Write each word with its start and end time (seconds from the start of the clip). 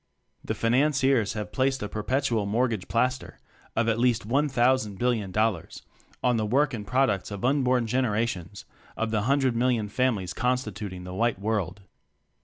The 0.43 0.55
"Financiers" 0.55 1.33
have 1.33 1.51
placed 1.51 1.83
a 1.83 1.87
per 1.87 2.01
petual 2.01 2.47
mortgage 2.47 2.87
plaster 2.87 3.37
of 3.75 3.87
at 3.87 3.99
least 3.99 4.25
one 4.25 4.49
thousand 4.49 4.97
billion 4.97 5.31
dollars 5.31 5.83
($1,000,000, 6.23 6.23
000,000) 6.23 6.29
on 6.31 6.37
the 6.37 6.45
work 6.47 6.73
and 6.73 6.87
products 6.87 7.29
of 7.29 7.45
unborn 7.45 7.85
generations 7.85 8.65
of 8.97 9.11
the 9.11 9.21
hundred 9.21 9.55
million 9.55 9.89
families 9.89 10.33
constituting 10.33 11.03
the 11.03 11.13
"White 11.13 11.37
World." 11.37 11.83